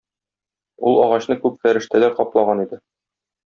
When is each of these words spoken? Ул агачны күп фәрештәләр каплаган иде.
Ул 0.93 0.97
агачны 1.03 1.39
күп 1.45 1.61
фәрештәләр 1.67 2.19
каплаган 2.23 2.67
иде. 2.69 2.85